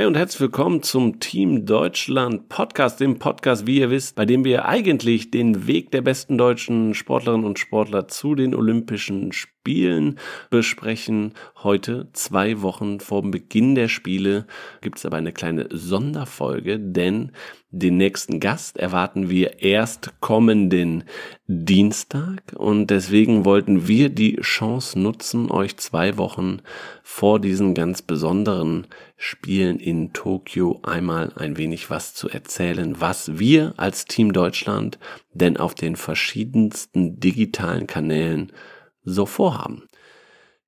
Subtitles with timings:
[0.00, 4.46] Hi und herzlich willkommen zum Team Deutschland Podcast, dem Podcast, wie ihr wisst, bei dem
[4.46, 9.59] wir eigentlich den Weg der besten deutschen Sportlerinnen und Sportler zu den Olympischen Spielen
[10.50, 11.34] besprechen.
[11.62, 14.46] Heute, zwei Wochen vor Beginn der Spiele,
[14.80, 17.32] gibt es aber eine kleine Sonderfolge, denn
[17.72, 21.04] den nächsten Gast erwarten wir erst kommenden
[21.46, 26.62] Dienstag und deswegen wollten wir die Chance nutzen, euch zwei Wochen
[27.04, 33.74] vor diesen ganz besonderen Spielen in Tokio einmal ein wenig was zu erzählen, was wir
[33.76, 34.98] als Team Deutschland
[35.32, 38.50] denn auf den verschiedensten digitalen Kanälen
[39.02, 39.88] so vorhaben.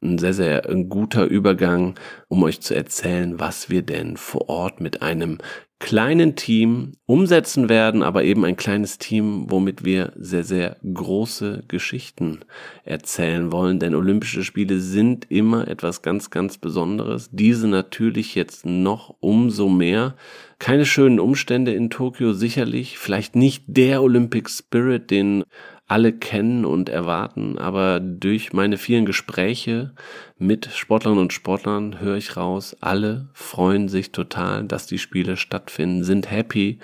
[0.04, 5.02] ein sehr, sehr guter Übergang, um euch zu erzählen, was wir denn vor Ort mit
[5.02, 5.38] einem
[5.82, 12.42] kleinen Team umsetzen werden, aber eben ein kleines Team, womit wir sehr, sehr große Geschichten
[12.84, 13.80] erzählen wollen.
[13.80, 17.30] Denn Olympische Spiele sind immer etwas ganz, ganz Besonderes.
[17.32, 20.16] Diese natürlich jetzt noch umso mehr.
[20.59, 23.00] Keine schönen Umstände in Tokio sicherlich.
[23.00, 25.44] Vielleicht nicht der Olympic Spirit, den
[25.92, 29.92] alle kennen und erwarten, aber durch meine vielen Gespräche
[30.38, 36.06] mit Sportlerinnen und Sportlern höre ich raus, alle freuen sich total, dass die Spiele stattfinden,
[36.06, 36.80] sind happy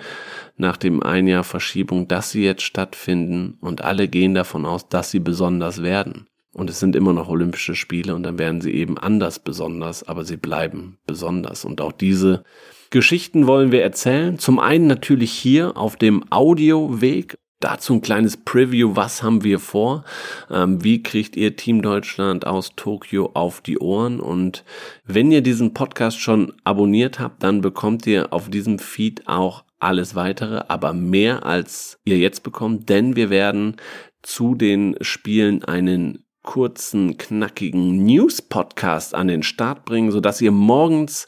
[0.58, 5.10] nach dem ein Jahr Verschiebung, dass sie jetzt stattfinden und alle gehen davon aus, dass
[5.10, 6.26] sie besonders werden.
[6.52, 10.26] Und es sind immer noch Olympische Spiele und dann werden sie eben anders besonders, aber
[10.26, 11.64] sie bleiben besonders.
[11.64, 12.44] Und auch diese
[12.90, 14.38] Geschichten wollen wir erzählen.
[14.38, 20.04] Zum einen natürlich hier auf dem Audioweg Dazu ein kleines Preview, was haben wir vor?
[20.48, 24.20] Ähm, wie kriegt ihr Team Deutschland aus Tokio auf die Ohren?
[24.20, 24.64] Und
[25.04, 30.14] wenn ihr diesen Podcast schon abonniert habt, dann bekommt ihr auf diesem Feed auch alles
[30.14, 33.76] weitere, aber mehr als ihr jetzt bekommt, denn wir werden
[34.22, 41.26] zu den Spielen einen kurzen, knackigen News-Podcast an den Start bringen, sodass ihr morgens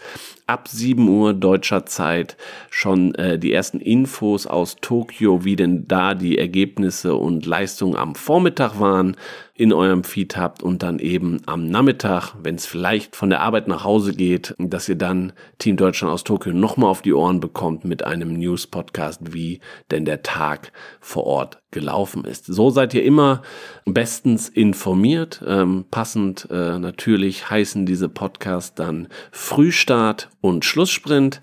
[0.51, 2.37] ab 7 Uhr deutscher Zeit
[2.71, 8.17] schon äh, die ersten Infos aus Tokio, wie denn da die Ergebnisse und Leistungen am
[8.17, 9.17] Vormittag waren,
[9.61, 13.69] in eurem Feed habt und dann eben am Nachmittag, wenn es vielleicht von der Arbeit
[13.69, 17.85] nach Hause geht, dass ihr dann Team Deutschland aus Tokio nochmal auf die Ohren bekommt
[17.85, 19.61] mit einem News-Podcast, wie
[19.91, 22.47] denn der Tag vor Ort gelaufen ist.
[22.47, 23.43] So seid ihr immer
[23.85, 25.43] bestens informiert.
[25.47, 31.43] Ähm, passend äh, natürlich heißen diese Podcasts dann Frühstart und Schlusssprint.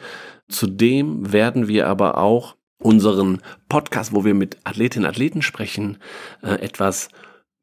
[0.50, 6.00] Zudem werden wir aber auch unseren Podcast, wo wir mit Athletinnen und Athleten sprechen,
[6.42, 7.10] äh, etwas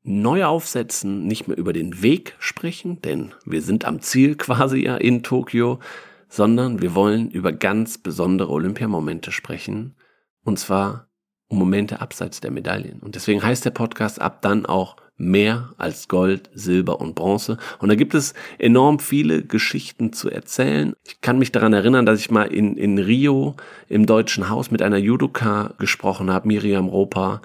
[0.04, 4.97] neu aufsetzen, nicht mehr über den Weg sprechen, denn wir sind am Ziel quasi ja
[4.97, 5.81] in Tokio,
[6.28, 9.97] sondern wir wollen über ganz besondere Olympiamomente sprechen,
[10.44, 11.09] und zwar
[11.48, 13.00] um Momente abseits der Medaillen.
[13.00, 17.56] Und deswegen heißt der Podcast ab dann auch mehr als Gold, Silber und Bronze.
[17.78, 20.94] Und da gibt es enorm viele Geschichten zu erzählen.
[21.06, 23.54] Ich kann mich daran erinnern, dass ich mal in, in Rio
[23.88, 27.43] im Deutschen Haus mit einer Judoka gesprochen habe, Miriam Ropa,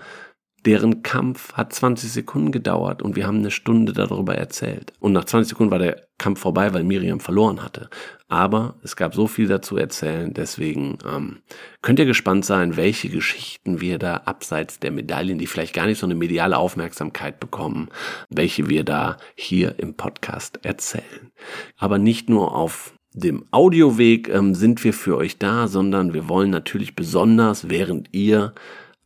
[0.65, 4.93] deren Kampf hat 20 Sekunden gedauert und wir haben eine Stunde darüber erzählt.
[4.99, 7.89] Und nach 20 Sekunden war der Kampf vorbei, weil Miriam verloren hatte.
[8.27, 11.37] Aber es gab so viel dazu erzählen, deswegen ähm,
[11.81, 15.99] könnt ihr gespannt sein, welche Geschichten wir da abseits der Medaillen, die vielleicht gar nicht
[15.99, 17.89] so eine mediale Aufmerksamkeit bekommen,
[18.29, 21.31] welche wir da hier im Podcast erzählen.
[21.77, 26.51] Aber nicht nur auf dem Audioweg ähm, sind wir für euch da, sondern wir wollen
[26.51, 28.53] natürlich besonders, während ihr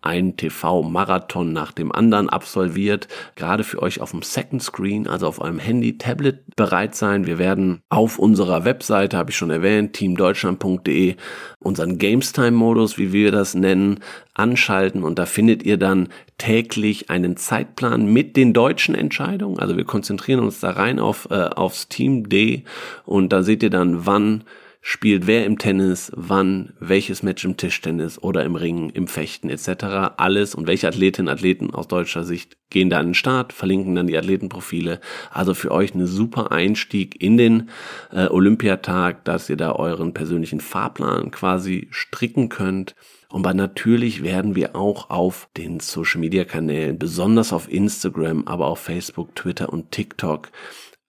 [0.04, 5.40] ein TV-Marathon nach dem anderen absolviert, gerade für euch auf dem Second Screen, also auf
[5.40, 7.26] eurem Handy, Tablet bereit sein.
[7.26, 11.16] Wir werden auf unserer Webseite, habe ich schon erwähnt, teamdeutschland.de,
[11.60, 14.02] unseren Games-Time-Modus, wie wir das nennen,
[14.34, 19.60] anschalten und da findet ihr dann täglich einen Zeitplan mit den deutschen Entscheidungen.
[19.60, 22.64] Also wir konzentrieren uns da rein auf äh, aufs Team D
[23.06, 24.44] und da seht ihr dann, wann
[24.86, 30.12] spielt wer im Tennis, wann, welches Match im Tischtennis oder im Ringen, im Fechten etc.
[30.18, 34.08] Alles und welche Athletinnen, Athleten aus deutscher Sicht gehen da an den Start, verlinken dann
[34.08, 35.00] die Athletenprofile.
[35.32, 37.70] Also für euch eine super Einstieg in den
[38.12, 42.94] äh, Olympiatag, dass ihr da euren persönlichen Fahrplan quasi stricken könnt.
[43.30, 48.78] Aber natürlich werden wir auch auf den Social Media Kanälen, besonders auf Instagram, aber auch
[48.78, 50.50] Facebook, Twitter und TikTok,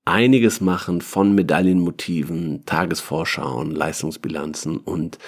[0.05, 5.19] einiges machen von Medaillenmotiven, Tagesvorschauen, Leistungsbilanzen und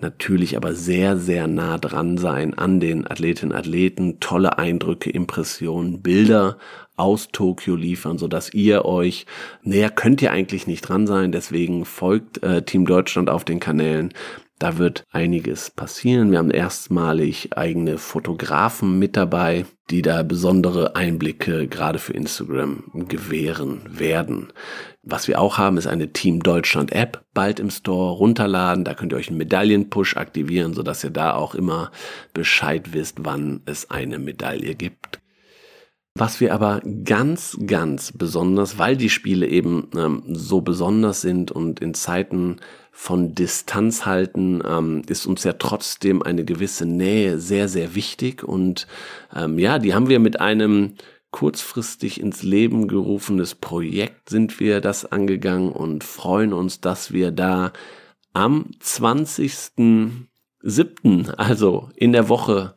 [0.00, 6.58] natürlich aber sehr, sehr nah dran sein an den Athletinnen Athleten, tolle Eindrücke, Impressionen, Bilder
[6.96, 9.26] aus Tokio liefern, so dass ihr euch,
[9.62, 14.12] näher könnt ihr eigentlich nicht dran sein, deswegen folgt äh, Team Deutschland auf den Kanälen,
[14.58, 16.30] da wird einiges passieren.
[16.30, 23.80] Wir haben erstmalig eigene Fotografen mit dabei, die da besondere Einblicke gerade für Instagram gewähren
[23.88, 24.52] werden.
[25.02, 28.84] Was wir auch haben, ist eine Team Deutschland App bald im Store runterladen.
[28.84, 31.90] Da könnt ihr euch einen Medaillenpush aktivieren, sodass ihr da auch immer
[32.32, 35.20] Bescheid wisst, wann es eine Medaille gibt.
[36.16, 41.80] Was wir aber ganz, ganz besonders, weil die Spiele eben ähm, so besonders sind und
[41.80, 42.60] in Zeiten
[42.92, 48.44] von Distanz halten, ähm, ist uns ja trotzdem eine gewisse Nähe sehr, sehr wichtig.
[48.44, 48.86] Und
[49.34, 50.94] ähm, ja, die haben wir mit einem
[51.32, 57.72] kurzfristig ins Leben gerufenes Projekt sind wir das angegangen und freuen uns, dass wir da
[58.32, 62.76] am 20.07., also in der Woche,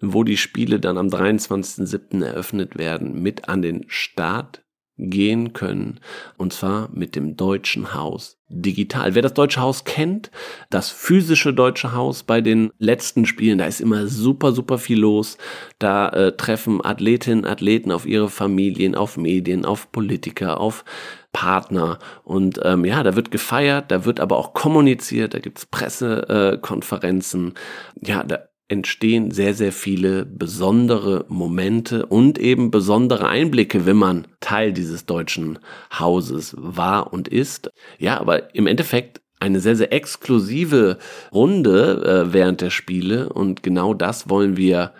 [0.00, 2.24] wo die Spiele dann am 23.07.
[2.24, 4.62] eröffnet werden, mit an den Start
[5.00, 6.00] gehen können.
[6.36, 9.14] Und zwar mit dem Deutschen Haus digital.
[9.14, 10.30] Wer das Deutsche Haus kennt,
[10.68, 15.38] das physische Deutsche Haus bei den letzten Spielen, da ist immer super, super viel los.
[15.78, 20.84] Da äh, treffen Athletinnen, Athleten auf ihre Familien, auf Medien, auf Politiker, auf
[21.32, 21.98] Partner.
[22.24, 27.54] Und ähm, ja, da wird gefeiert, da wird aber auch kommuniziert, da gibt's Pressekonferenzen.
[28.02, 34.28] Äh, ja, da entstehen sehr, sehr viele besondere Momente und eben besondere Einblicke, wenn man
[34.38, 35.58] Teil dieses deutschen
[35.92, 37.70] Hauses war und ist.
[37.98, 40.98] Ja, aber im Endeffekt eine sehr, sehr exklusive
[41.32, 44.92] Runde äh, während der Spiele und genau das wollen wir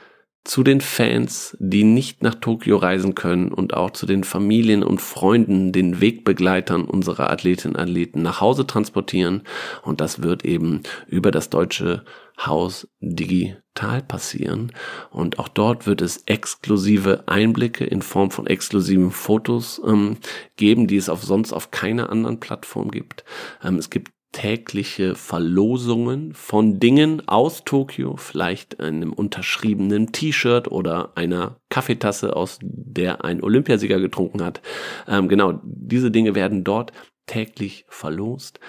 [0.45, 5.01] zu den Fans, die nicht nach Tokio reisen können und auch zu den Familien und
[5.01, 9.43] Freunden, den Wegbegleitern unserer Athletinnen und Athleten nach Hause transportieren.
[9.83, 12.05] Und das wird eben über das deutsche
[12.39, 14.73] Haus digital passieren.
[15.11, 20.17] Und auch dort wird es exklusive Einblicke in Form von exklusiven Fotos ähm,
[20.57, 23.25] geben, die es auf sonst auf keiner anderen Plattform gibt.
[23.63, 24.11] Ähm, es gibt
[24.41, 33.23] tägliche Verlosungen von Dingen aus Tokio, vielleicht einem unterschriebenen T-Shirt oder einer Kaffeetasse, aus der
[33.23, 34.63] ein Olympiasieger getrunken hat.
[35.07, 36.93] Ähm, genau, diese Dinge werden dort
[37.27, 38.61] täglich verlost.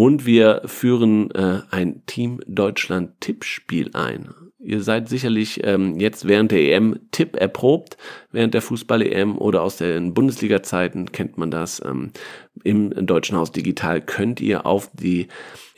[0.00, 4.30] Und wir führen äh, ein Team Deutschland Tippspiel ein.
[4.58, 7.98] Ihr seid sicherlich ähm, jetzt während der EM Tipp erprobt,
[8.32, 11.82] während der Fußball-EM oder aus den Bundesliga-Zeiten kennt man das.
[11.84, 12.12] Ähm,
[12.64, 15.28] Im Deutschen Haus Digital könnt ihr auf die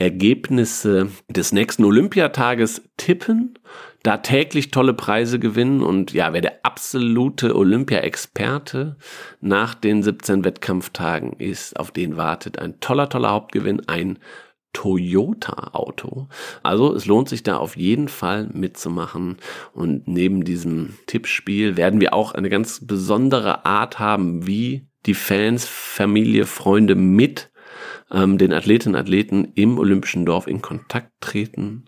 [0.03, 3.59] Ergebnisse des nächsten Olympiatages tippen,
[4.03, 8.97] da täglich tolle Preise gewinnen und ja, wer der absolute Olympia-Experte
[9.41, 14.19] nach den 17 Wettkampftagen ist, auf den wartet ein toller, toller Hauptgewinn, ein
[14.73, 16.29] Toyota-Auto.
[16.63, 19.37] Also es lohnt sich da auf jeden Fall mitzumachen.
[19.75, 25.67] Und neben diesem Tippspiel werden wir auch eine ganz besondere Art haben, wie die Fans,
[25.67, 27.52] Familie, Freunde mit
[28.13, 31.87] ähm, den Athletinnen und Athleten im Olympischen Dorf in Kontakt treten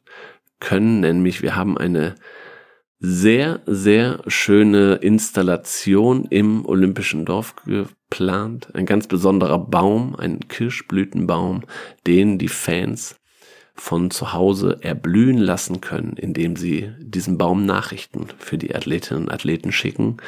[0.61, 1.01] können.
[1.01, 2.15] Nämlich wir haben eine
[2.99, 8.75] sehr, sehr schöne Installation im Olympischen Dorf geplant.
[8.75, 11.65] Ein ganz besonderer Baum, ein Kirschblütenbaum,
[12.07, 13.17] den die Fans
[13.77, 19.33] von zu Hause erblühen lassen können, indem sie diesem Baum Nachrichten für die Athletinnen und
[19.33, 20.19] Athleten schicken.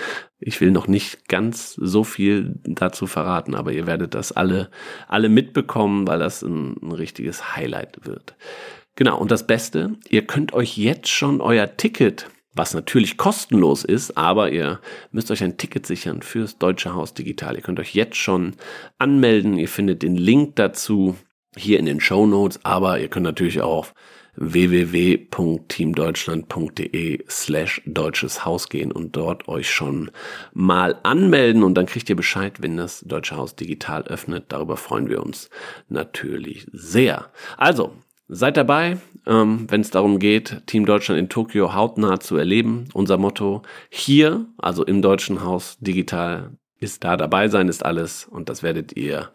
[0.41, 4.71] Ich will noch nicht ganz so viel dazu verraten, aber ihr werdet das alle,
[5.07, 8.35] alle mitbekommen, weil das ein, ein richtiges Highlight wird.
[8.97, 14.17] Genau, und das Beste, ihr könnt euch jetzt schon euer Ticket was natürlich kostenlos ist,
[14.17, 14.81] aber ihr
[15.13, 17.55] müsst euch ein Ticket sichern fürs Deutsche Haus Digital.
[17.55, 18.55] Ihr könnt euch jetzt schon
[18.99, 19.59] anmelden.
[19.59, 21.17] Ihr findet den Link dazu
[21.57, 23.87] hier in den Show Notes, aber ihr könnt natürlich auch
[24.37, 30.11] www.teamdeutschland.de slash deutsches Haus gehen und dort euch schon
[30.53, 34.45] mal anmelden und dann kriegt ihr Bescheid, wenn das Deutsche Haus digital öffnet.
[34.49, 35.49] Darüber freuen wir uns
[35.89, 37.31] natürlich sehr.
[37.57, 37.95] Also,
[38.29, 42.89] Seid dabei, ähm, wenn es darum geht, Team Deutschland in Tokio hautnah zu erleben.
[42.93, 48.25] Unser Motto hier, also im Deutschen Haus digital, ist da dabei sein, ist alles.
[48.25, 49.31] Und das werdet ihr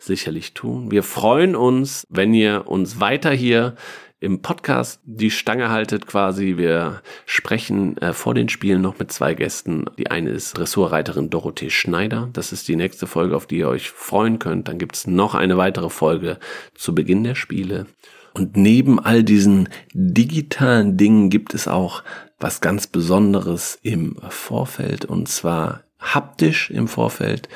[0.00, 0.90] sicherlich tun.
[0.90, 3.74] Wir freuen uns, wenn ihr uns weiter hier
[4.20, 6.56] im Podcast die Stange haltet quasi.
[6.58, 9.86] Wir sprechen äh, vor den Spielen noch mit zwei Gästen.
[9.98, 12.28] Die eine ist Dressurreiterin Dorothee Schneider.
[12.34, 14.68] Das ist die nächste Folge, auf die ihr euch freuen könnt.
[14.68, 16.38] Dann gibt's noch eine weitere Folge
[16.74, 17.86] zu Beginn der Spiele.
[18.34, 22.04] Und neben all diesen digitalen Dingen gibt es auch
[22.38, 27.48] was ganz Besonderes im Vorfeld und zwar haptisch im Vorfeld.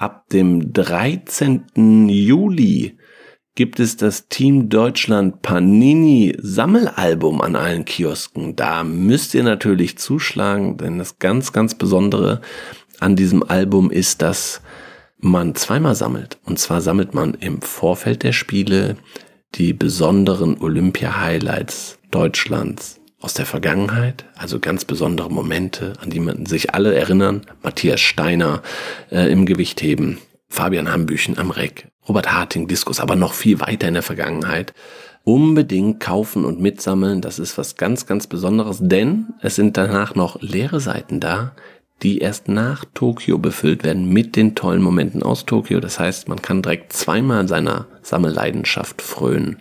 [0.00, 2.08] Ab dem 13.
[2.08, 2.96] Juli
[3.56, 8.54] gibt es das Team Deutschland Panini Sammelalbum an allen Kiosken.
[8.54, 12.42] Da müsst ihr natürlich zuschlagen, denn das ganz, ganz Besondere
[13.00, 14.62] an diesem Album ist, dass
[15.18, 16.38] man zweimal sammelt.
[16.44, 18.98] Und zwar sammelt man im Vorfeld der Spiele
[19.56, 26.74] die besonderen Olympia-Highlights Deutschlands aus der Vergangenheit, also ganz besondere Momente, an die man sich
[26.74, 27.42] alle erinnern.
[27.62, 28.62] Matthias Steiner
[29.10, 33.94] äh, im Gewichtheben, Fabian Hambüchen am Reck, Robert Harting Diskus, aber noch viel weiter in
[33.94, 34.72] der Vergangenheit.
[35.24, 40.40] Unbedingt kaufen und mitsammeln, das ist was ganz, ganz Besonderes, denn es sind danach noch
[40.40, 41.52] leere Seiten da,
[42.02, 45.80] die erst nach Tokio befüllt werden mit den tollen Momenten aus Tokio.
[45.80, 49.56] Das heißt, man kann direkt zweimal seiner Sammelleidenschaft frönen.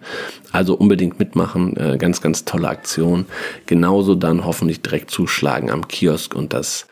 [0.51, 3.25] Also unbedingt mitmachen, äh, ganz, ganz tolle Aktion.
[3.65, 6.87] Genauso dann hoffentlich direkt zuschlagen am Kiosk und das,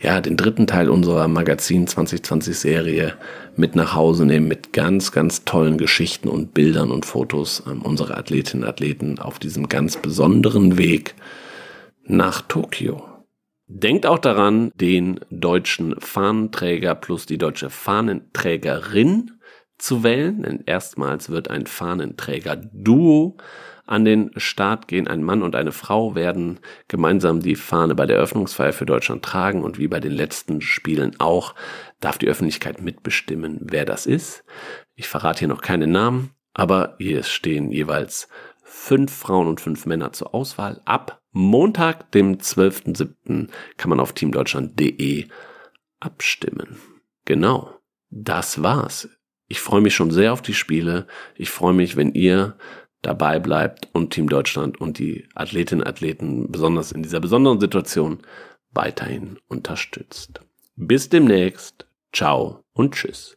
[0.00, 3.14] ja, den dritten Teil unserer Magazin 2020 Serie
[3.56, 8.18] mit nach Hause nehmen mit ganz, ganz tollen Geschichten und Bildern und Fotos ähm, unserer
[8.18, 11.14] Athletinnen und Athleten auf diesem ganz besonderen Weg
[12.04, 13.17] nach Tokio.
[13.70, 19.32] Denkt auch daran, den deutschen Fahnenträger plus die deutsche Fahnenträgerin
[19.76, 23.36] zu wählen, denn erstmals wird ein Fahnenträger-Duo
[23.84, 25.06] an den Start gehen.
[25.06, 29.62] Ein Mann und eine Frau werden gemeinsam die Fahne bei der Eröffnungsfeier für Deutschland tragen
[29.62, 31.54] und wie bei den letzten Spielen auch
[32.00, 34.44] darf die Öffentlichkeit mitbestimmen, wer das ist.
[34.94, 38.28] Ich verrate hier noch keine Namen, aber hier stehen jeweils
[38.62, 40.80] fünf Frauen und fünf Männer zur Auswahl.
[40.86, 43.48] Ab Montag, dem 12.07.
[43.76, 45.26] kann man auf teamdeutschland.de
[46.00, 46.78] abstimmen.
[47.24, 47.74] Genau,
[48.10, 49.08] das war's.
[49.48, 51.06] Ich freue mich schon sehr auf die Spiele.
[51.34, 52.56] Ich freue mich, wenn ihr
[53.02, 58.22] dabei bleibt und Team Deutschland und die Athletinnen und Athleten besonders in dieser besonderen Situation
[58.70, 60.40] weiterhin unterstützt.
[60.76, 61.86] Bis demnächst.
[62.12, 63.36] Ciao und tschüss.